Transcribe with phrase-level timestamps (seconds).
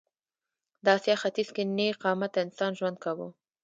[0.83, 3.27] د اسیا ختیځ کې نېغ قامته انسان ژوند کاوه.